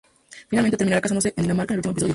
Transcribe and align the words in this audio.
Finalmente, 0.49 0.77
terminarán 0.77 1.03
casándose 1.03 1.31
en 1.37 1.43
Dinamarca 1.43 1.75
en 1.75 1.79
el 1.79 1.79
último 1.81 1.91
episodio. 1.91 2.09